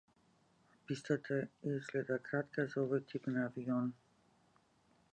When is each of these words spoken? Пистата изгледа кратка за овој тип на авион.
Пистата 0.89 1.37
изгледа 1.73 2.19
кратка 2.31 2.65
за 2.75 2.83
овој 2.87 3.07
тип 3.13 3.31
на 3.37 3.47
авион. 3.51 3.97